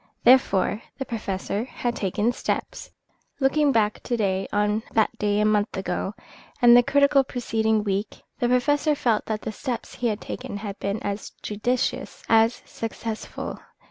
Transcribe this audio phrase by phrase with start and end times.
[0.23, 2.89] Therefore, the Professor had taken steps.
[3.39, 6.15] Looking back to day on that day a month ago,
[6.59, 10.79] and the critical preceding week, the Professor felt that the steps he had taken had
[10.79, 13.59] been as judicious as successful.